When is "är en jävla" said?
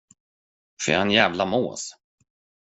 1.01-1.45